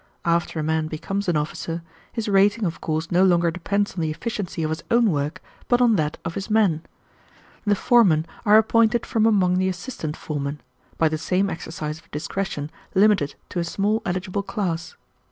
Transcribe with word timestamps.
After 0.25 0.59
a 0.59 0.63
man 0.63 0.87
becomes 0.87 1.29
an 1.29 1.37
officer, 1.37 1.83
his 2.11 2.27
rating 2.27 2.65
of 2.65 2.81
course 2.81 3.11
no 3.11 3.23
longer 3.23 3.51
depends 3.51 3.93
on 3.93 4.01
the 4.01 4.09
efficiency 4.09 4.63
of 4.63 4.71
his 4.71 4.83
own 4.89 5.11
work, 5.11 5.43
but 5.67 5.79
on 5.79 5.95
that 5.95 6.17
of 6.25 6.33
his 6.33 6.49
men. 6.49 6.81
The 7.67 7.75
foremen 7.75 8.25
are 8.43 8.57
appointed 8.57 9.05
from 9.05 9.27
among 9.27 9.59
the 9.59 9.69
assistant 9.69 10.17
foremen, 10.17 10.59
by 10.97 11.07
the 11.07 11.19
same 11.19 11.51
exercise 11.51 11.99
of 11.99 12.09
discretion 12.09 12.71
limited 12.95 13.35
to 13.49 13.59
a 13.59 13.63
small 13.63 14.01
eligible 14.03 14.41
class. 14.41 14.95